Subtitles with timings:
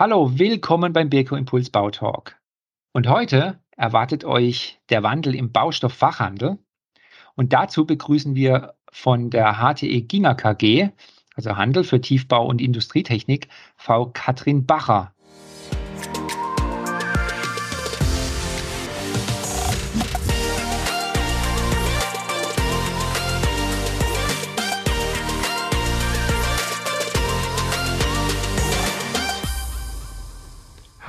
[0.00, 2.40] Hallo, willkommen beim Birko Impuls Bautalk.
[2.94, 6.56] Und heute erwartet euch der Wandel im Baustofffachhandel.
[7.36, 10.88] Und dazu begrüßen wir von der HTE Ginger KG,
[11.34, 15.12] also Handel für Tiefbau und Industrietechnik, Frau Katrin Bacher.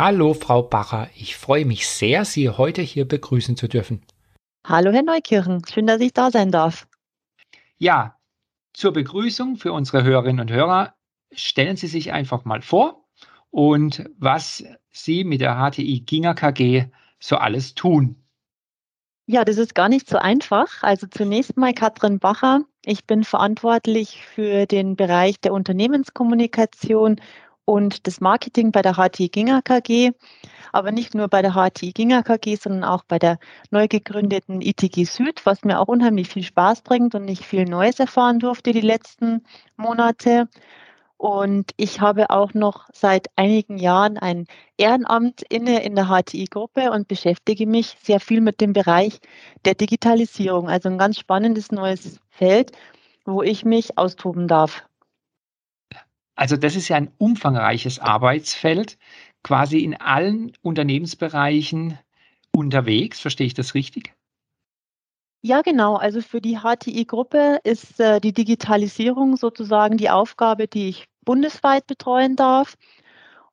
[0.03, 1.09] Hallo, Frau Bacher.
[1.15, 4.01] Ich freue mich sehr, Sie heute hier begrüßen zu dürfen.
[4.65, 5.61] Hallo, Herr Neukirchen.
[5.71, 6.87] Schön, dass ich da sein darf.
[7.77, 8.17] Ja,
[8.73, 10.95] zur Begrüßung für unsere Hörerinnen und Hörer
[11.31, 13.05] stellen Sie sich einfach mal vor
[13.51, 16.85] und was Sie mit der HTI Ginger KG
[17.19, 18.15] so alles tun.
[19.27, 20.81] Ja, das ist gar nicht so einfach.
[20.81, 22.61] Also zunächst mal Katrin Bacher.
[22.83, 27.21] Ich bin verantwortlich für den Bereich der Unternehmenskommunikation
[27.65, 30.11] und das Marketing bei der HTI Ginger KG,
[30.71, 35.05] aber nicht nur bei der HTI Ginger KG, sondern auch bei der neu gegründeten ITG
[35.05, 38.81] Süd, was mir auch unheimlich viel Spaß bringt und ich viel Neues erfahren durfte die
[38.81, 39.43] letzten
[39.77, 40.47] Monate.
[41.17, 47.07] Und ich habe auch noch seit einigen Jahren ein Ehrenamt inne in der HTI-Gruppe und
[47.07, 49.19] beschäftige mich sehr viel mit dem Bereich
[49.63, 50.67] der Digitalisierung.
[50.67, 52.71] Also ein ganz spannendes neues Feld,
[53.23, 54.83] wo ich mich austoben darf.
[56.35, 58.97] Also das ist ja ein umfangreiches Arbeitsfeld,
[59.43, 61.97] quasi in allen Unternehmensbereichen
[62.55, 63.19] unterwegs.
[63.19, 64.13] Verstehe ich das richtig?
[65.43, 65.95] Ja, genau.
[65.95, 72.35] Also für die HTI-Gruppe ist äh, die Digitalisierung sozusagen die Aufgabe, die ich bundesweit betreuen
[72.35, 72.75] darf.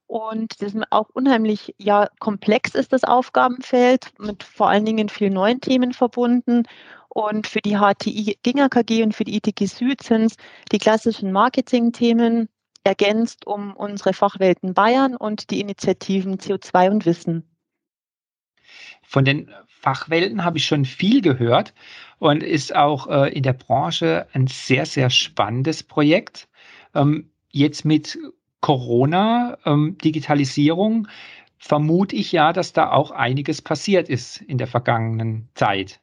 [0.07, 5.35] Und das ist auch unheimlich ja, komplex ist das Aufgabenfeld, mit vor allen Dingen vielen
[5.35, 6.65] neuen Themen verbunden.
[7.09, 10.37] Und für die HTI Ginger KG und für die ITG Süd sind es
[10.73, 12.49] die klassischen Marketing-Themen,
[12.89, 17.45] ergänzt um unsere Fachwelten Bayern und die Initiativen CO2 und Wissen.
[19.03, 21.75] Von den Fachwelten habe ich schon viel gehört
[22.19, 26.49] und ist auch äh, in der Branche ein sehr, sehr spannendes Projekt.
[26.95, 28.19] Ähm, jetzt mit
[28.61, 31.09] Corona, ähm, Digitalisierung,
[31.59, 36.01] vermute ich ja, dass da auch einiges passiert ist in der vergangenen Zeit.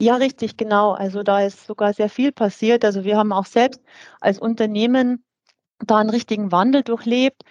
[0.00, 0.92] Ja, richtig, genau.
[0.92, 2.86] Also da ist sogar sehr viel passiert.
[2.86, 3.82] Also wir haben auch selbst
[4.20, 5.22] als Unternehmen
[5.86, 7.42] da einen richtigen Wandel durchlebt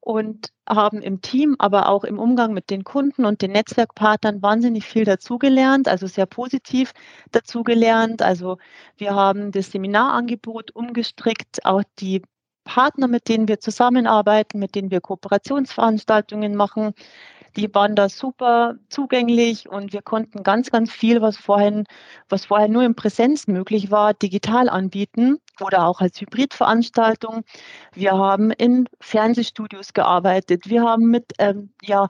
[0.00, 4.84] und haben im Team, aber auch im Umgang mit den Kunden und den Netzwerkpartnern wahnsinnig
[4.86, 6.92] viel dazugelernt, also sehr positiv
[7.30, 8.22] dazugelernt.
[8.22, 8.58] Also
[8.96, 12.22] wir haben das Seminarangebot umgestrickt, auch die
[12.64, 16.92] Partner, mit denen wir zusammenarbeiten, mit denen wir Kooperationsveranstaltungen machen,
[17.56, 21.84] die waren da super zugänglich und wir konnten ganz, ganz viel, was vorhin,
[22.28, 27.44] was vorher nur in Präsenz möglich war, digital anbieten oder auch als Hybridveranstaltung.
[27.92, 30.68] Wir haben in Fernsehstudios gearbeitet.
[30.68, 32.06] Wir haben mit ähm, ja,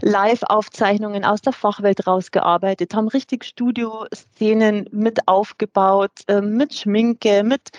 [0.00, 7.70] Live-Aufzeichnungen aus der Fachwelt rausgearbeitet, haben richtig Studioszenen mit aufgebaut, äh, mit Schminke, mit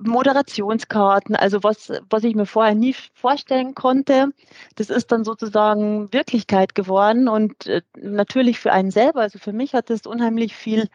[0.00, 4.30] Moderationskarten, also was, was ich mir vorher nie vorstellen konnte.
[4.76, 9.74] Das ist dann sozusagen Wirklichkeit geworden und äh, natürlich für einen selber, also für mich
[9.74, 10.88] hat es unheimlich viel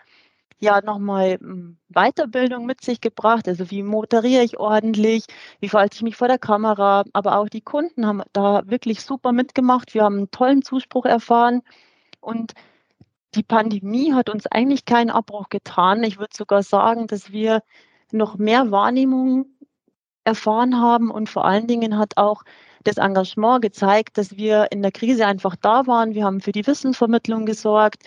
[0.60, 3.48] ja nochmal hm, Weiterbildung mit sich gebracht.
[3.48, 5.26] Also wie moderiere ich ordentlich,
[5.60, 7.04] wie verhalte ich mich vor der Kamera.
[7.14, 9.94] Aber auch die Kunden haben da wirklich super mitgemacht.
[9.94, 11.62] Wir haben einen tollen Zuspruch erfahren
[12.22, 12.54] und
[13.36, 16.04] die Pandemie hat uns eigentlich keinen Abbruch getan.
[16.04, 17.62] Ich würde sogar sagen, dass wir
[18.12, 19.46] noch mehr Wahrnehmung
[20.24, 22.44] erfahren haben und vor allen Dingen hat auch
[22.84, 26.14] das Engagement gezeigt, dass wir in der Krise einfach da waren.
[26.14, 28.04] Wir haben für die Wissensvermittlung gesorgt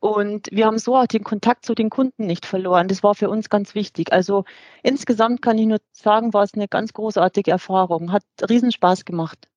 [0.00, 2.88] und wir haben so auch den Kontakt zu den Kunden nicht verloren.
[2.88, 4.12] Das war für uns ganz wichtig.
[4.12, 4.44] Also
[4.82, 8.12] insgesamt kann ich nur sagen, war es eine ganz großartige Erfahrung.
[8.12, 9.48] Hat Riesenspaß gemacht.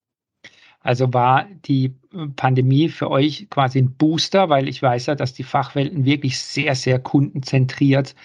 [0.79, 1.93] Also war die
[2.35, 6.73] Pandemie für euch quasi ein Booster, weil ich weiß ja, dass die Fachwelten wirklich sehr,
[6.73, 8.15] sehr kundenzentriert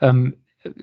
[0.00, 0.34] ähm,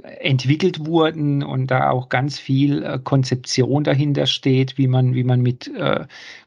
[0.04, 5.42] entwickelt wurden und da auch ganz viel äh, Konzeption dahinter steht, wie man, wie man
[5.42, 6.06] mit äh,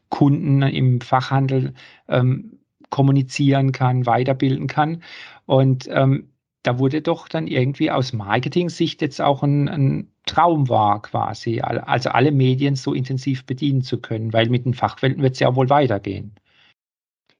[0.09, 1.73] Kunden im Fachhandel
[2.07, 2.59] ähm,
[2.89, 5.03] kommunizieren kann, weiterbilden kann.
[5.45, 6.29] Und ähm,
[6.63, 12.09] da wurde doch dann irgendwie aus Marketing-Sicht jetzt auch ein, ein Traum war quasi, also
[12.09, 15.69] alle Medien so intensiv bedienen zu können, weil mit den Fachwelten wird es ja wohl
[15.69, 16.35] weitergehen.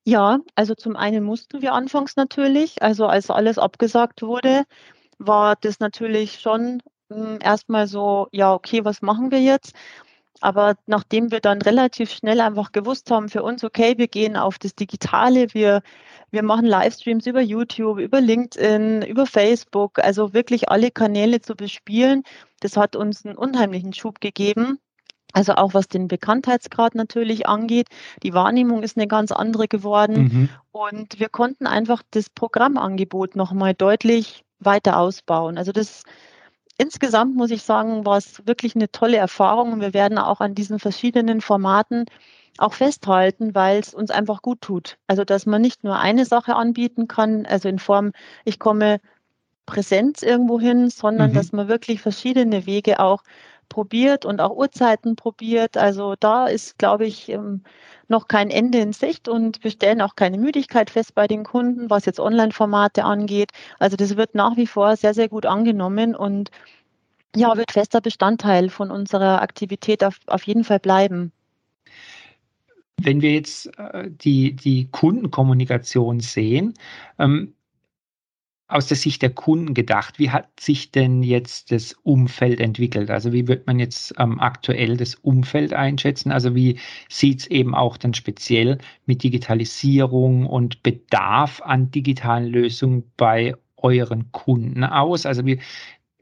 [0.06, 4.64] Ja, also zum einen mussten wir anfangs natürlich, also als alles abgesagt wurde,
[5.20, 6.82] war das natürlich schon
[7.12, 9.74] hm, erstmal so, ja, okay, was machen wir jetzt?
[10.42, 14.58] Aber nachdem wir dann relativ schnell einfach gewusst haben für uns, okay, wir gehen auf
[14.58, 15.82] das Digitale, wir,
[16.32, 22.24] wir machen Livestreams über YouTube, über LinkedIn, über Facebook, also wirklich alle Kanäle zu bespielen,
[22.62, 24.80] das hat uns einen unheimlichen Schub gegeben.
[25.32, 27.88] Also auch was den Bekanntheitsgrad natürlich angeht.
[28.24, 30.24] Die Wahrnehmung ist eine ganz andere geworden.
[30.24, 30.50] Mhm.
[30.72, 35.58] Und wir konnten einfach das Programmangebot nochmal deutlich weiter ausbauen.
[35.58, 36.04] Also das
[36.78, 39.74] insgesamt muss ich sagen, war es wirklich eine tolle Erfahrung.
[39.74, 42.06] Und wir werden auch an diesen verschiedenen Formaten
[42.58, 44.98] auch festhalten, weil es uns einfach gut tut.
[45.08, 48.12] Also dass man nicht nur eine Sache anbieten kann, also in Form,
[48.46, 49.00] ich komme
[49.66, 51.36] Präsenz irgendwo hin, sondern mhm.
[51.36, 53.24] dass man wirklich verschiedene Wege auch
[53.70, 55.78] probiert und auch Uhrzeiten probiert.
[55.78, 57.64] Also da ist, glaube ich, ähm,
[58.10, 61.90] noch kein Ende in Sicht und wir stellen auch keine Müdigkeit fest bei den Kunden,
[61.90, 63.52] was jetzt Online-Formate angeht.
[63.78, 66.50] Also das wird nach wie vor sehr, sehr gut angenommen und
[67.36, 71.32] ja, wird fester Bestandteil von unserer Aktivität auf, auf jeden Fall bleiben.
[73.02, 76.74] Wenn wir jetzt äh, die, die Kundenkommunikation sehen,
[77.18, 77.54] ähm,
[78.70, 83.10] aus der Sicht der Kunden gedacht, wie hat sich denn jetzt das Umfeld entwickelt?
[83.10, 86.32] Also wie wird man jetzt ähm, aktuell das Umfeld einschätzen?
[86.32, 86.80] Also wie
[87.10, 88.78] sieht es eben auch dann speziell
[89.08, 95.26] mit Digitalisierung und Bedarf an digitalen Lösungen bei euren Kunden aus?
[95.26, 95.60] Also wie,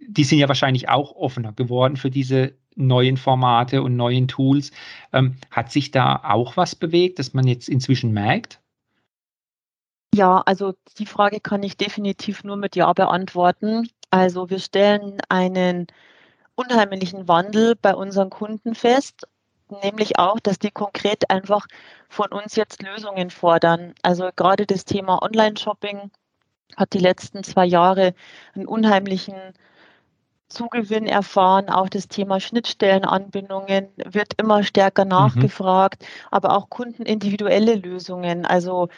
[0.07, 4.71] die sind ja wahrscheinlich auch offener geworden für diese neuen Formate und neuen Tools.
[5.11, 8.61] Ähm, hat sich da auch was bewegt, dass man jetzt inzwischen merkt?
[10.17, 13.87] Ja, also die Frage kann ich definitiv nur mit Ja beantworten.
[14.09, 15.85] Also wir stellen einen
[16.55, 19.27] unheimlichen Wandel bei unseren Kunden fest,
[19.83, 21.67] nämlich auch, dass die konkret einfach
[22.09, 23.93] von uns jetzt Lösungen fordern.
[24.01, 26.09] Also gerade das Thema Online-Shopping
[26.75, 28.15] hat die letzten zwei Jahre
[28.55, 29.35] einen unheimlichen
[30.47, 31.69] Zugewinn erfahren.
[31.69, 35.11] Auch das Thema Schnittstellenanbindungen wird immer stärker mhm.
[35.11, 36.07] nachgefragt, mhm.
[36.31, 38.47] aber auch kundenindividuelle Lösungen.
[38.47, 38.89] Also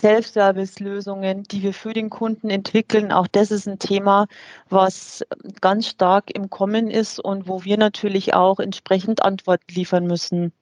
[0.00, 3.12] Self-Service-Lösungen, die wir für den Kunden entwickeln.
[3.12, 4.26] Auch das ist ein Thema,
[4.68, 5.24] was
[5.60, 10.52] ganz stark im Kommen ist und wo wir natürlich auch entsprechend Antworten liefern müssen.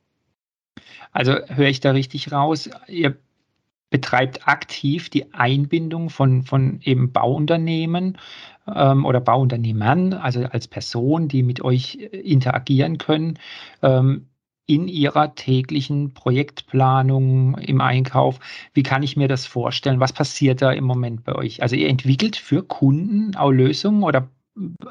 [1.12, 3.17] Also höre ich da richtig raus, ihr
[3.90, 8.19] betreibt aktiv die Einbindung von, von eben Bauunternehmen
[8.67, 13.38] ähm, oder Bauunternehmern, also als Personen, die mit euch interagieren können,
[13.82, 14.28] ähm,
[14.67, 18.38] in Ihrer täglichen Projektplanung im Einkauf?
[18.75, 20.00] Wie kann ich mir das vorstellen?
[20.00, 21.62] Was passiert da im Moment bei euch?
[21.62, 24.29] Also ihr entwickelt für Kunden auch Lösungen oder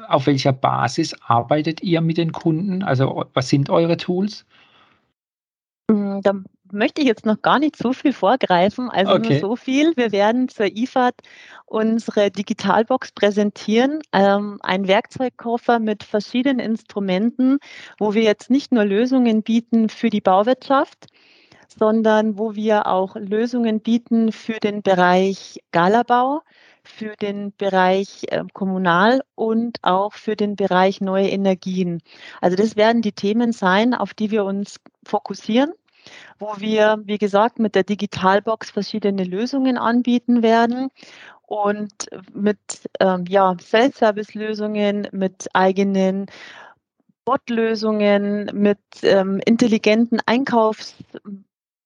[0.08, 2.82] auf welcher Basis arbeitet ihr mit den Kunden?
[2.82, 4.44] Also was sind eure Tools?
[5.90, 6.20] Hm,
[6.72, 9.30] möchte ich jetzt noch gar nicht so viel vorgreifen, also okay.
[9.30, 9.96] nur so viel.
[9.96, 11.14] Wir werden zur IFAD
[11.66, 17.58] unsere Digitalbox präsentieren, ähm, ein Werkzeugkoffer mit verschiedenen Instrumenten,
[17.98, 21.06] wo wir jetzt nicht nur Lösungen bieten für die Bauwirtschaft,
[21.68, 26.42] sondern wo wir auch Lösungen bieten für den Bereich Galabau,
[26.84, 32.02] für den Bereich äh, Kommunal und auch für den Bereich neue Energien.
[32.40, 35.72] Also das werden die Themen sein, auf die wir uns fokussieren
[36.38, 40.90] wo wir, wie gesagt, mit der Digitalbox verschiedene Lösungen anbieten werden
[41.46, 42.58] und mit
[43.00, 46.26] ähm, ja, Self-Service-Lösungen, mit eigenen
[47.24, 50.94] Bot-Lösungen, mit ähm, intelligenten Einkaufs-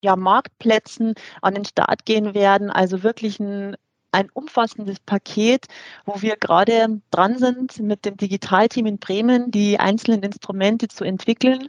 [0.02, 2.70] ja, an den Start gehen werden.
[2.70, 3.76] Also wirklich ein,
[4.12, 5.66] ein umfassendes Paket,
[6.04, 11.68] wo wir gerade dran sind, mit dem Digitalteam in Bremen die einzelnen Instrumente zu entwickeln.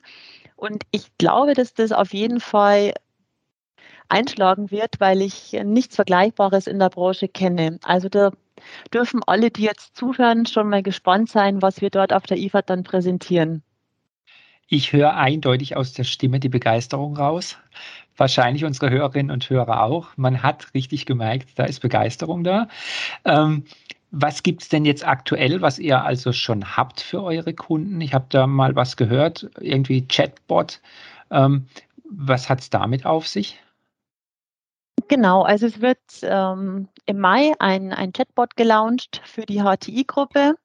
[0.58, 2.94] Und ich glaube, dass das auf jeden Fall
[4.10, 7.80] einschlagen wird, weil ich nichts Vergleichbares in der Branche kenne.
[7.84, 8.32] Also da
[8.94, 12.64] dürfen alle, die jetzt zuhören, schon mal gespannt sein, was wir dort auf der IFA
[12.64, 13.64] dann präsentieren.
[14.68, 17.58] Ich höre eindeutig aus der Stimme die Begeisterung raus.
[18.18, 20.18] Wahrscheinlich unsere Hörerinnen und Hörer auch.
[20.18, 22.68] Man hat richtig gemerkt, da ist Begeisterung da.
[23.24, 23.64] Ähm,
[24.12, 28.00] was gibt es denn jetzt aktuell, was ihr also schon habt für eure Kunden?
[28.02, 30.82] Ich habe da mal was gehört, irgendwie Chatbot.
[31.30, 31.68] Ähm,
[32.10, 33.60] was hat es damit auf sich?
[35.10, 40.56] Genau, also es wird ähm, im Mai ein, ein Chatbot gelauncht für die HTI-Gruppe.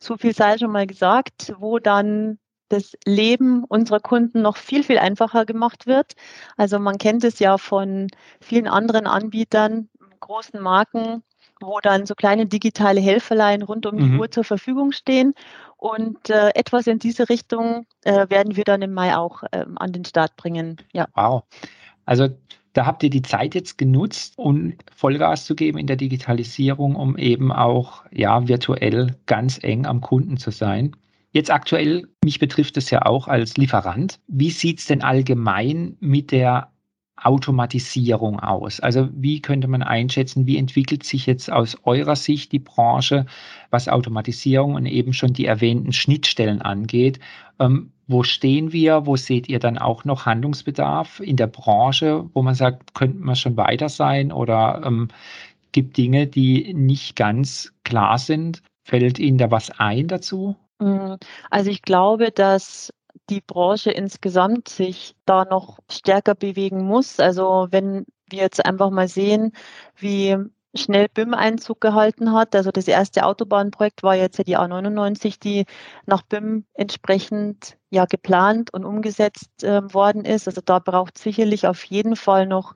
[0.00, 4.98] So viel sei schon mal gesagt, wo dann das Leben unserer Kunden noch viel, viel
[4.98, 6.14] einfacher gemacht wird.
[6.56, 8.08] Also man kennt es ja von
[8.40, 9.88] vielen anderen Anbietern,
[10.20, 11.22] großen Marken,
[11.62, 14.20] wo dann so kleine digitale Helferlein rund um die mhm.
[14.20, 15.34] Uhr zur Verfügung stehen.
[15.76, 19.92] Und äh, etwas in diese Richtung äh, werden wir dann im Mai auch ähm, an
[19.92, 20.76] den Start bringen.
[20.92, 21.08] Ja.
[21.14, 21.42] Wow.
[22.04, 22.28] Also
[22.72, 27.18] da habt ihr die Zeit jetzt genutzt, um Vollgas zu geben in der Digitalisierung, um
[27.18, 30.96] eben auch ja virtuell ganz eng am Kunden zu sein.
[31.32, 34.20] Jetzt aktuell, mich betrifft es ja auch als Lieferant.
[34.26, 36.71] Wie sieht es denn allgemein mit der
[37.16, 38.80] Automatisierung aus?
[38.80, 43.26] Also wie könnte man einschätzen, wie entwickelt sich jetzt aus eurer Sicht die Branche,
[43.70, 47.20] was Automatisierung und eben schon die erwähnten Schnittstellen angeht?
[47.58, 49.06] Ähm, wo stehen wir?
[49.06, 53.36] Wo seht ihr dann auch noch Handlungsbedarf in der Branche, wo man sagt, könnten wir
[53.36, 55.08] schon weiter sein oder ähm,
[55.72, 58.62] gibt Dinge, die nicht ganz klar sind?
[58.84, 60.56] Fällt Ihnen da was ein dazu?
[60.78, 61.14] Mm,
[61.50, 62.92] also ich glaube, dass
[63.30, 67.20] die Branche insgesamt sich da noch stärker bewegen muss.
[67.20, 69.52] Also wenn wir jetzt einfach mal sehen,
[69.96, 70.36] wie
[70.74, 72.54] schnell BIM Einzug gehalten hat.
[72.54, 75.66] Also das erste Autobahnprojekt war jetzt ja die A99, die
[76.06, 80.48] nach BIM entsprechend ja geplant und umgesetzt äh, worden ist.
[80.48, 82.74] Also da braucht sicherlich auf jeden Fall noch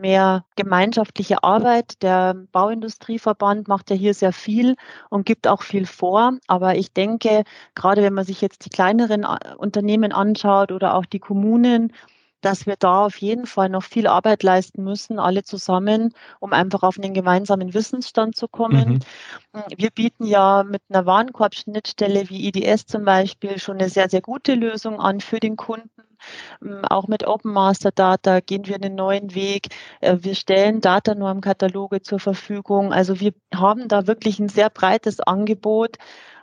[0.00, 2.02] mehr gemeinschaftliche Arbeit.
[2.02, 4.76] Der Bauindustrieverband macht ja hier sehr viel
[5.10, 6.38] und gibt auch viel vor.
[6.46, 11.06] Aber ich denke, gerade wenn man sich jetzt die kleineren äh, Unternehmen anschaut oder auch
[11.06, 11.92] die Kommunen,
[12.40, 16.82] dass wir da auf jeden Fall noch viel Arbeit leisten müssen, alle zusammen, um einfach
[16.82, 19.00] auf einen gemeinsamen Wissensstand zu kommen.
[19.52, 19.62] Mhm.
[19.76, 24.54] Wir bieten ja mit einer Warenkorbschnittstelle wie IDS zum Beispiel schon eine sehr, sehr gute
[24.54, 26.07] Lösung an für den Kunden.
[26.62, 29.68] Ähm, auch mit Open Master Data gehen wir einen neuen Weg.
[30.00, 32.92] Äh, wir stellen Datanormkataloge zur Verfügung.
[32.92, 35.96] Also wir haben da wirklich ein sehr breites Angebot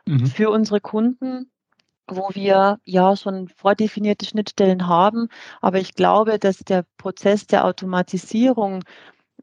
[0.06, 0.26] mhm.
[0.26, 1.50] für unsere Kunden
[2.08, 5.30] wo wir ja schon vordefinierte Schnittstellen haben.
[5.62, 8.84] Aber ich glaube, dass der Prozess der Automatisierung,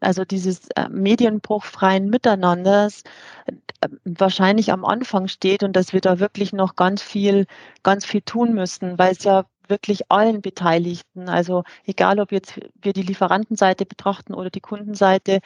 [0.00, 3.02] also dieses äh, medienbruchfreien Miteinanders,
[3.46, 7.46] äh, wahrscheinlich am Anfang steht und dass wir da wirklich noch ganz viel,
[7.82, 12.92] ganz viel tun müssen, weil es ja wirklich allen Beteiligten, also egal ob jetzt wir
[12.92, 15.40] die Lieferantenseite betrachten oder die Kundenseite,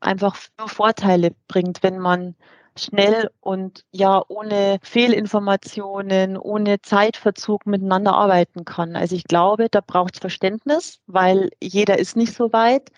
[0.00, 2.34] einfach nur Vorteile bringt, wenn man
[2.76, 8.96] schnell und ja ohne Fehlinformationen, ohne Zeitverzug miteinander arbeiten kann.
[8.96, 12.90] Also ich glaube, da braucht es Verständnis, weil jeder ist nicht so weit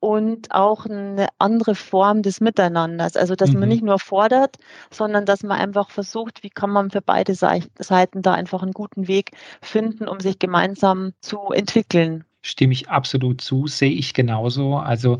[0.00, 3.16] und auch eine andere Form des Miteinanders.
[3.16, 3.60] Also dass mhm.
[3.60, 4.56] man nicht nur fordert,
[4.90, 9.06] sondern dass man einfach versucht, wie kann man für beide Seiten da einfach einen guten
[9.06, 14.76] Weg finden, um sich gemeinsam zu entwickeln stimme ich absolut zu, sehe ich genauso.
[14.76, 15.18] Also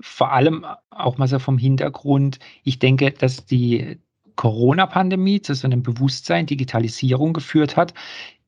[0.00, 3.98] vor allem auch mal so vom Hintergrund, ich denke, dass die
[4.36, 7.92] Corona-Pandemie zu so einem Bewusstsein, Digitalisierung geführt hat.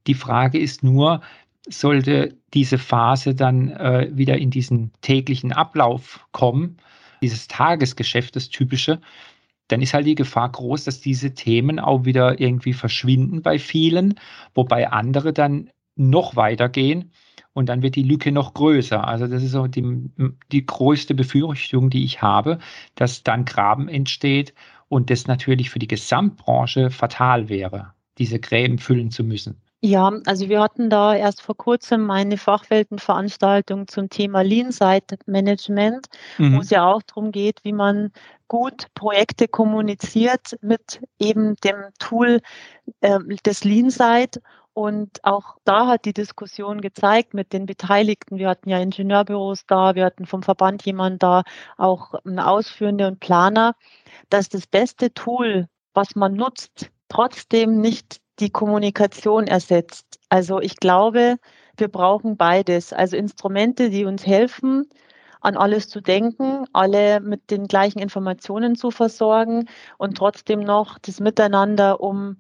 [0.07, 1.21] Die Frage ist nur,
[1.69, 6.77] sollte diese Phase dann äh, wieder in diesen täglichen Ablauf kommen,
[7.23, 9.01] dieses Tagesgeschäft, das typische,
[9.69, 14.21] dann ist halt die Gefahr groß, dass diese Themen auch wieder irgendwie verschwinden bei vielen,
[14.55, 17.13] wobei andere dann noch weitergehen
[17.55, 19.07] und dann wird die Lücke noch größer.
[19.07, 20.11] Also das ist so die,
[20.53, 22.59] die größte Befürchtung, die ich habe,
[22.95, 24.55] dass dann Graben entsteht
[24.89, 29.64] und das natürlich für die Gesamtbranche fatal wäre, diese Gräben füllen zu müssen.
[29.87, 36.07] Ja, also wir hatten da erst vor kurzem eine Fachweltenveranstaltung zum Thema Lean Site Management,
[36.39, 36.57] mhm.
[36.57, 38.11] wo es ja auch darum geht, wie man
[38.49, 42.41] gut Projekte kommuniziert mit eben dem Tool
[43.03, 44.41] äh, des Lean Site
[44.73, 48.39] und auch da hat die Diskussion gezeigt mit den Beteiligten.
[48.39, 51.43] Wir hatten ja Ingenieurbüros da, wir hatten vom Verband jemand da,
[51.77, 53.77] auch Ausführende und Planer,
[54.31, 60.19] dass das beste Tool, was man nutzt, trotzdem nicht die Kommunikation ersetzt.
[60.29, 61.37] Also ich glaube,
[61.77, 62.93] wir brauchen beides.
[62.93, 64.89] Also Instrumente, die uns helfen,
[65.41, 71.21] an alles zu denken, alle mit den gleichen Informationen zu versorgen und trotzdem noch das
[71.21, 72.39] Miteinander, um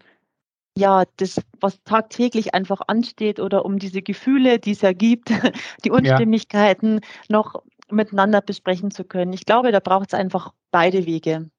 [0.76, 5.30] ja, das, was tagtäglich einfach ansteht oder um diese Gefühle, die es ja gibt,
[5.84, 7.00] die Unstimmigkeiten ja.
[7.28, 9.32] noch miteinander besprechen zu können.
[9.32, 11.50] Ich glaube, da braucht es einfach beide Wege.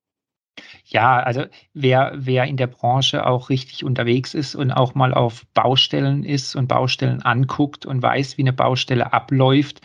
[0.85, 5.45] Ja, also wer, wer in der Branche auch richtig unterwegs ist und auch mal auf
[5.53, 9.81] Baustellen ist und Baustellen anguckt und weiß, wie eine Baustelle abläuft,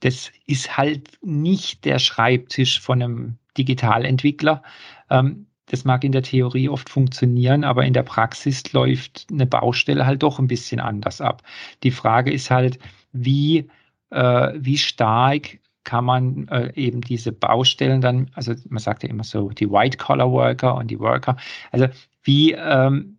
[0.00, 4.62] das ist halt nicht der Schreibtisch von einem Digitalentwickler.
[5.10, 10.06] Ähm, das mag in der Theorie oft funktionieren, aber in der Praxis läuft eine Baustelle
[10.06, 11.42] halt doch ein bisschen anders ab.
[11.82, 12.78] Die Frage ist halt,
[13.12, 13.68] wie,
[14.10, 19.24] äh, wie stark kann man äh, eben diese Baustellen dann, also man sagt ja immer
[19.24, 21.36] so, die White-Collar-Worker und die Worker,
[21.70, 21.86] also
[22.22, 23.16] wie, ähm,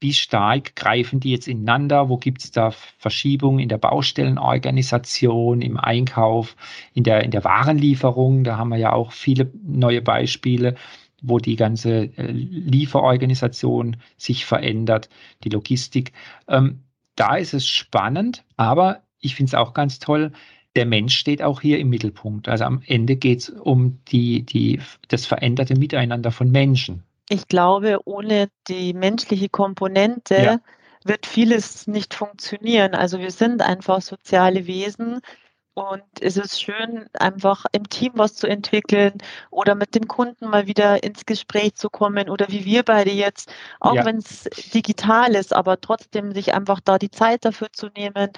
[0.00, 2.08] wie stark greifen die jetzt ineinander?
[2.08, 6.56] Wo gibt es da Verschiebungen in der Baustellenorganisation, im Einkauf,
[6.94, 8.44] in der, in der Warenlieferung?
[8.44, 10.76] Da haben wir ja auch viele neue Beispiele
[11.20, 15.08] wo die ganze äh, Lieferorganisation sich verändert,
[15.44, 16.12] die Logistik.
[16.46, 16.84] Ähm,
[17.16, 20.32] da ist es spannend, aber ich finde es auch ganz toll,
[20.78, 22.48] der Mensch steht auch hier im Mittelpunkt.
[22.48, 27.02] Also am Ende geht es um die, die, das veränderte Miteinander von Menschen.
[27.28, 30.58] Ich glaube, ohne die menschliche Komponente ja.
[31.04, 32.94] wird vieles nicht funktionieren.
[32.94, 35.20] Also wir sind einfach soziale Wesen
[35.78, 39.12] Und es ist schön, einfach im Team was zu entwickeln
[39.50, 43.52] oder mit dem Kunden mal wieder ins Gespräch zu kommen oder wie wir beide jetzt,
[43.78, 44.04] auch ja.
[44.04, 48.30] wenn es digital ist, aber trotzdem sich einfach da die Zeit dafür zu nehmen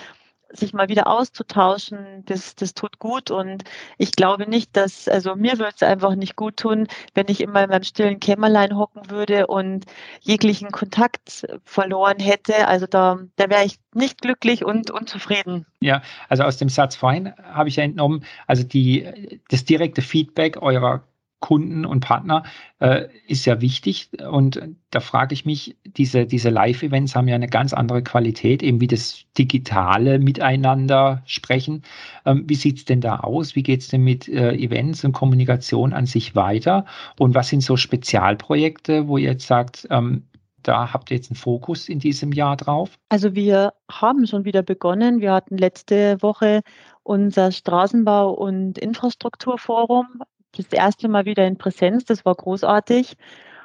[0.52, 3.30] sich mal wieder auszutauschen, das, das tut gut.
[3.30, 3.64] Und
[3.98, 7.64] ich glaube nicht, dass, also mir würde es einfach nicht gut tun, wenn ich immer
[7.64, 9.86] in meinem stillen Kämmerlein hocken würde und
[10.20, 12.66] jeglichen Kontakt verloren hätte.
[12.68, 15.66] Also da, da wäre ich nicht glücklich und unzufrieden.
[15.80, 20.60] Ja, also aus dem Satz vorhin habe ich ja entnommen, also die, das direkte Feedback
[20.62, 21.04] eurer
[21.40, 22.44] Kunden und Partner
[22.78, 24.10] äh, ist ja wichtig.
[24.30, 28.80] Und da frage ich mich, diese, diese Live-Events haben ja eine ganz andere Qualität, eben
[28.80, 31.82] wie das digitale Miteinander sprechen.
[32.26, 33.56] Ähm, wie sieht es denn da aus?
[33.56, 36.84] Wie geht es denn mit äh, Events und Kommunikation an sich weiter?
[37.18, 40.24] Und was sind so Spezialprojekte, wo ihr jetzt sagt, ähm,
[40.62, 42.98] da habt ihr jetzt einen Fokus in diesem Jahr drauf?
[43.08, 45.20] Also wir haben schon wieder begonnen.
[45.20, 46.60] Wir hatten letzte Woche
[47.02, 50.22] unser Straßenbau- und Infrastrukturforum
[50.56, 52.04] das erste Mal wieder in Präsenz.
[52.04, 53.16] Das war großartig.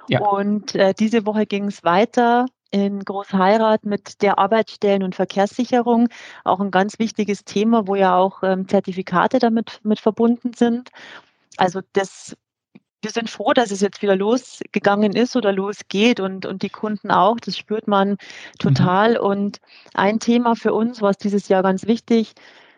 [0.07, 0.21] Ja.
[0.21, 6.09] Und äh, diese Woche ging es weiter in Großheirat mit der Arbeitsstellen- und Verkehrssicherung.
[6.43, 10.89] Auch ein ganz wichtiges Thema, wo ja auch ähm, Zertifikate damit mit verbunden sind.
[11.57, 12.35] Also das
[13.05, 17.11] wir sind froh, dass es jetzt wieder losgegangen ist oder losgeht und, und die Kunden
[17.11, 17.39] auch.
[17.39, 18.17] Das spürt man
[18.57, 19.11] total.
[19.11, 19.17] Mhm.
[19.19, 19.59] Und
[19.93, 22.33] ein Thema für uns, was dieses Jahr ganz wichtig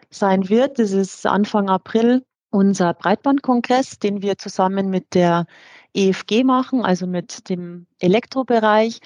[0.09, 5.45] sein wird, das ist Anfang April unser Breitbandkongress, den wir zusammen mit der
[5.93, 8.99] EFG machen, also mit dem Elektrobereich.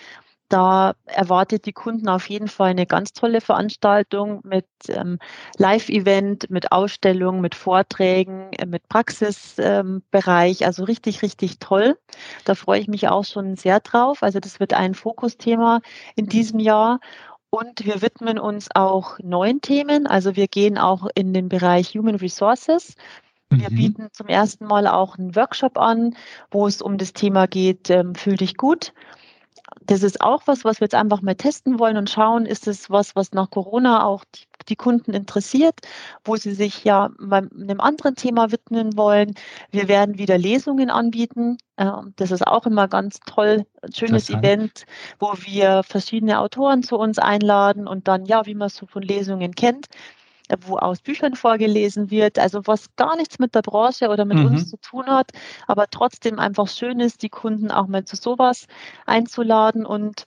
[0.51, 5.17] Da erwartet die Kunden auf jeden Fall eine ganz tolle Veranstaltung mit ähm,
[5.57, 10.61] Live-Event, mit Ausstellung, mit Vorträgen, äh, mit Praxisbereich.
[10.61, 11.97] Ähm, also richtig, richtig toll.
[12.43, 14.23] Da freue ich mich auch schon sehr drauf.
[14.23, 15.79] Also das wird ein Fokusthema
[16.17, 16.99] in diesem Jahr.
[17.49, 20.05] Und wir widmen uns auch neuen Themen.
[20.05, 22.95] Also wir gehen auch in den Bereich Human Resources.
[23.51, 23.75] Wir mhm.
[23.75, 26.15] bieten zum ersten Mal auch einen Workshop an,
[26.49, 28.93] wo es um das Thema geht, ähm, fühl dich gut.
[29.85, 32.89] Das ist auch was, was wir jetzt einfach mal testen wollen und schauen, ist es
[32.89, 35.79] was, was nach Corona auch die, die Kunden interessiert,
[36.23, 39.33] wo sie sich ja einem anderen Thema widmen wollen.
[39.71, 41.57] Wir werden wieder Lesungen anbieten.
[41.77, 44.85] Ähm, das ist auch immer ganz toll, ein schönes Event,
[45.19, 49.01] wo wir verschiedene Autoren zu uns einladen und dann, ja, wie man es so von
[49.01, 49.87] Lesungen kennt,
[50.61, 54.47] wo aus Büchern vorgelesen wird, also was gar nichts mit der Branche oder mit mhm.
[54.47, 55.31] uns zu tun hat,
[55.67, 58.67] aber trotzdem einfach schön ist, die Kunden auch mal zu sowas
[59.05, 60.25] einzuladen und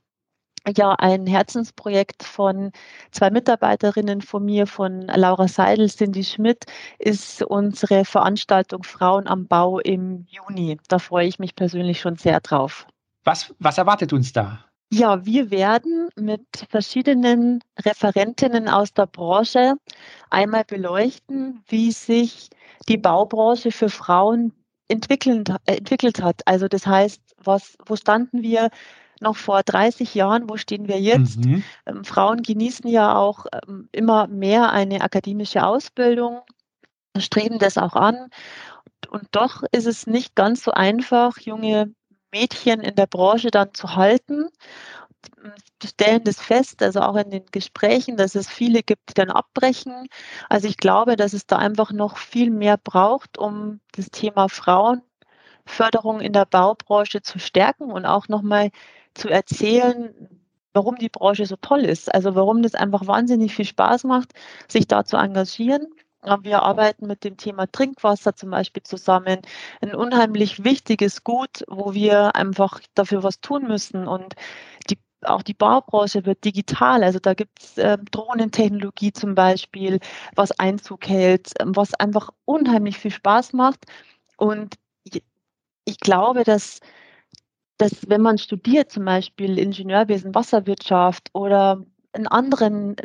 [0.77, 2.73] ja, ein Herzensprojekt von
[3.11, 6.65] zwei Mitarbeiterinnen von mir, von Laura Seidel, Cindy Schmidt,
[6.99, 10.79] ist unsere Veranstaltung Frauen am Bau im Juni.
[10.89, 12.87] Da freue ich mich persönlich schon sehr drauf.
[13.25, 14.64] Was, was erwartet uns da?
[14.93, 19.75] Ja, wir werden mit verschiedenen Referentinnen aus der Branche
[20.31, 22.51] einmal beleuchten, wie sich
[22.89, 24.53] die Baubranche für Frauen
[24.89, 26.43] entwickelt, äh, entwickelt hat.
[26.47, 28.71] Also das heißt, was, wo standen wir
[29.21, 31.45] noch vor 30 Jahren, wo stehen wir jetzt?
[31.45, 31.63] Mhm.
[31.87, 36.41] Ähm, Frauen genießen ja auch ähm, immer mehr eine akademische Ausbildung,
[37.19, 38.29] streben das auch an.
[39.11, 41.93] Und doch ist es nicht ganz so einfach, junge
[42.35, 44.49] Mädchen in der Branche dann zu halten.
[45.81, 49.31] Wir stellen das fest, also auch in den Gesprächen, dass es viele gibt, die dann
[49.31, 50.09] abbrechen.
[50.49, 56.21] Also ich glaube, dass es da einfach noch viel mehr braucht, um das Thema Frauenförderung
[56.21, 58.71] in der Baubranche zu stärken und auch nochmal
[59.15, 60.13] zu erzählen,
[60.73, 62.13] warum die Branche so toll ist.
[62.13, 64.33] Also warum das einfach wahnsinnig viel Spaß macht,
[64.69, 65.87] sich da zu engagieren.
[66.43, 69.41] Wir arbeiten mit dem Thema Trinkwasser zum Beispiel zusammen.
[69.81, 74.07] Ein unheimlich wichtiges Gut, wo wir einfach dafür was tun müssen.
[74.09, 74.35] Und
[74.91, 77.05] die, auch die Baubranche wird digital.
[77.05, 80.01] Also da gibt es äh, Drohnentechnologie zum Beispiel,
[80.35, 83.85] was Einzug hält, was einfach unheimlich viel Spaß macht.
[84.37, 84.77] Und
[85.85, 86.81] ich, glaube, dass
[87.79, 92.97] dass wenn man studiert, zum Beispiel Ingenieurwesen, Wasserwirtschaft oder einen anderen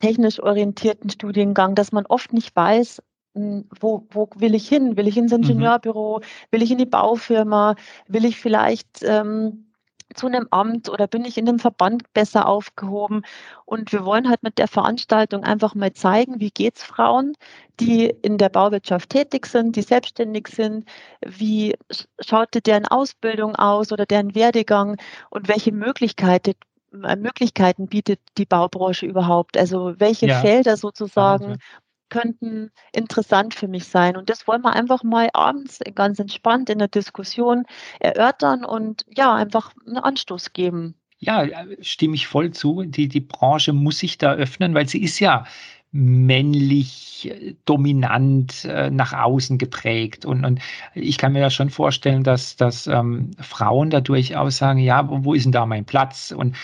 [0.00, 3.02] technisch orientierten Studiengang, dass man oft nicht weiß,
[3.34, 4.96] hm, wo, wo will ich hin?
[4.96, 5.38] Will ich ins mhm.
[5.38, 6.20] Ingenieurbüro?
[6.50, 7.76] Will ich in die Baufirma?
[8.08, 9.66] Will ich vielleicht ähm,
[10.14, 13.22] zu einem Amt oder bin ich in einem Verband besser aufgehoben?
[13.64, 17.34] Und wir wollen halt mit der Veranstaltung einfach mal zeigen, wie geht es Frauen,
[17.78, 20.84] die in der Bauwirtschaft tätig sind, die selbstständig sind,
[21.24, 21.76] wie
[22.20, 24.96] schaut deren Ausbildung aus oder deren Werdegang
[25.30, 26.54] und welche Möglichkeiten
[26.90, 29.56] Möglichkeiten bietet die Baubranche überhaupt?
[29.56, 30.40] Also welche ja.
[30.40, 31.62] Felder sozusagen Wahnsinn.
[32.08, 34.16] könnten interessant für mich sein?
[34.16, 37.64] Und das wollen wir einfach mal abends ganz entspannt in der Diskussion
[38.00, 40.94] erörtern und ja, einfach einen Anstoß geben.
[41.18, 41.46] Ja,
[41.82, 42.82] stimme ich voll zu.
[42.84, 45.44] Die, die Branche muss sich da öffnen, weil sie ist ja
[45.92, 50.24] männlich äh, dominant äh, nach außen geprägt.
[50.24, 50.60] Und, und
[50.94, 55.34] ich kann mir ja schon vorstellen, dass, dass ähm, Frauen da durchaus sagen, ja, wo
[55.34, 56.32] ist denn da mein Platz?
[56.36, 56.56] Und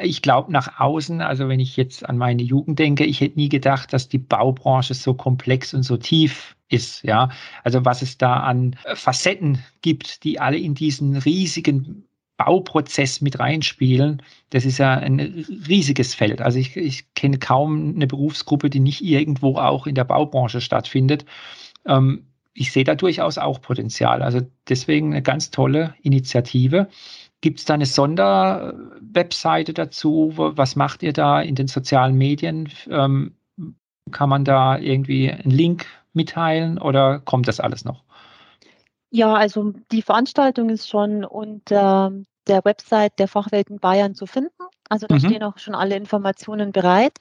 [0.00, 3.48] ich glaube nach außen, also wenn ich jetzt an meine Jugend denke, ich hätte nie
[3.48, 7.04] gedacht, dass die Baubranche so komplex und so tief ist.
[7.04, 7.28] Ja,
[7.64, 12.04] also was es da an Facetten gibt, die alle in diesen riesigen
[12.44, 16.40] Bauprozess mit reinspielen, das ist ja ein riesiges Feld.
[16.40, 21.24] Also ich, ich kenne kaum eine Berufsgruppe, die nicht irgendwo auch in der Baubranche stattfindet.
[21.86, 24.22] Ähm, ich sehe da durchaus auch Potenzial.
[24.22, 26.88] Also deswegen eine ganz tolle Initiative.
[27.40, 30.32] Gibt es da eine Sonderwebseite dazu?
[30.36, 32.68] Was macht ihr da in den sozialen Medien?
[32.90, 33.34] Ähm,
[34.10, 38.02] kann man da irgendwie einen Link mitteilen oder kommt das alles noch?
[39.10, 42.12] Ja, also die Veranstaltung ist schon unter
[42.46, 44.50] der Website der Fachwelten Bayern zu finden.
[44.88, 45.20] Also da mhm.
[45.20, 47.18] stehen auch schon alle Informationen bereit.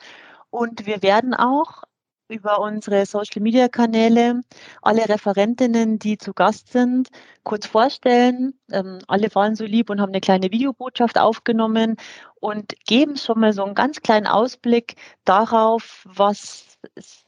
[0.49, 1.84] Und wir werden auch
[2.31, 4.41] über unsere Social-Media-Kanäle
[4.81, 7.10] alle Referentinnen, die zu Gast sind,
[7.43, 8.53] kurz vorstellen.
[8.71, 11.97] Ähm, alle waren so lieb und haben eine kleine Videobotschaft aufgenommen
[12.39, 16.77] und geben schon mal so einen ganz kleinen Ausblick darauf, was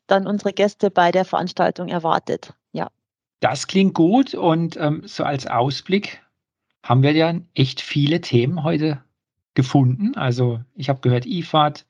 [0.08, 2.54] dann unsere Gäste bei der Veranstaltung erwartet.
[2.72, 2.88] Ja.
[3.42, 6.23] Das klingt gut und ähm, so als Ausblick
[6.84, 9.02] haben wir ja echt viele Themen heute
[9.54, 10.16] gefunden.
[10.16, 11.86] Also ich habe gehört, IFAD,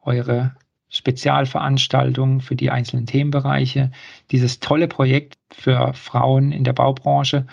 [0.00, 0.54] eure
[0.88, 3.92] Spezialveranstaltungen für die einzelnen Themenbereiche,
[4.30, 7.46] dieses tolle Projekt für Frauen in der Baubranche.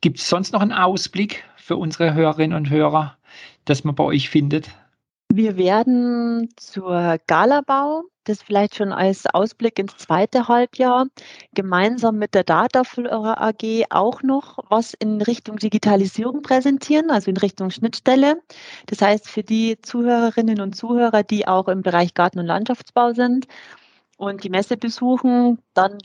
[0.00, 3.16] Gibt es sonst noch einen Ausblick für unsere Hörerinnen und Hörer,
[3.64, 4.70] das man bei euch findet?
[5.32, 11.06] Wir werden zur Galabau das vielleicht schon als Ausblick ins zweite Halbjahr
[11.54, 17.70] gemeinsam mit der Dataflora AG auch noch was in Richtung Digitalisierung präsentieren, also in Richtung
[17.70, 18.40] Schnittstelle.
[18.86, 23.46] Das heißt, für die Zuhörerinnen und Zuhörer, die auch im Bereich Garten- und Landschaftsbau sind
[24.16, 25.98] und die Messe besuchen, dann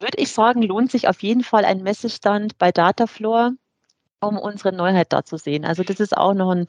[0.00, 3.52] würde ich sagen, lohnt sich auf jeden Fall ein Messestand bei Dataflor,
[4.20, 5.64] um unsere Neuheit da zu sehen.
[5.64, 6.66] Also das ist auch noch ein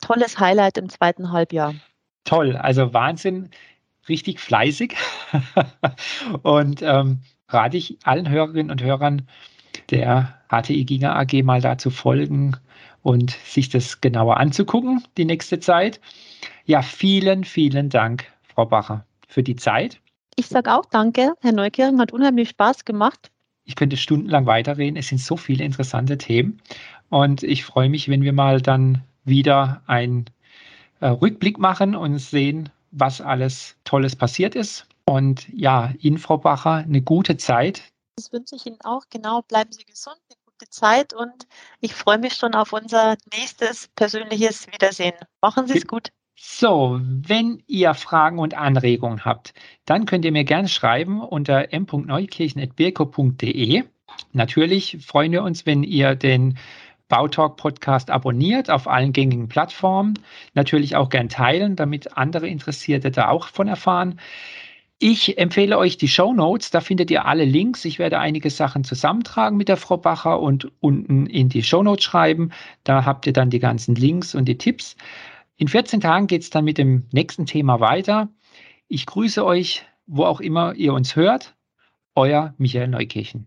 [0.00, 1.74] tolles Highlight im zweiten Halbjahr.
[2.24, 3.50] Toll, also Wahnsinn
[4.08, 4.94] richtig fleißig
[6.42, 9.28] und ähm, rate ich allen Hörerinnen und Hörern
[9.90, 12.56] der HTI Giga AG mal da zu folgen
[13.02, 16.00] und sich das genauer anzugucken, die nächste Zeit.
[16.64, 20.00] Ja, vielen, vielen Dank, Frau Bacher, für die Zeit.
[20.36, 23.30] Ich sage auch danke, Herr Neukirchen, hat unheimlich Spaß gemacht.
[23.64, 24.96] Ich könnte stundenlang weiterreden.
[24.96, 26.60] Es sind so viele interessante Themen.
[27.08, 30.26] Und ich freue mich, wenn wir mal dann wieder einen
[31.00, 34.86] äh, Rückblick machen und sehen, was alles Tolles passiert ist.
[35.04, 37.82] Und ja, Ihnen, Frau Bacher, eine gute Zeit.
[38.16, 39.02] Das wünsche ich Ihnen auch.
[39.10, 41.46] Genau, bleiben Sie gesund, eine gute Zeit und
[41.80, 45.12] ich freue mich schon auf unser nächstes persönliches Wiedersehen.
[45.42, 46.10] Machen Sie es gut.
[46.36, 49.54] So, wenn ihr Fragen und Anregungen habt,
[49.84, 53.84] dann könnt ihr mir gerne schreiben unter m.neukirchen.birko.de.
[54.32, 56.58] Natürlich freuen wir uns, wenn ihr den
[57.08, 60.18] Bautalk Podcast abonniert auf allen gängigen Plattformen.
[60.54, 64.20] Natürlich auch gern teilen, damit andere Interessierte da auch von erfahren.
[64.98, 67.84] Ich empfehle euch die Show Notes, da findet ihr alle Links.
[67.84, 72.04] Ich werde einige Sachen zusammentragen mit der Frau Bacher und unten in die Show Notes
[72.04, 72.52] schreiben.
[72.84, 74.96] Da habt ihr dann die ganzen Links und die Tipps.
[75.56, 78.28] In 14 Tagen geht es dann mit dem nächsten Thema weiter.
[78.88, 81.54] Ich grüße euch, wo auch immer ihr uns hört.
[82.14, 83.46] Euer Michael Neukirchen.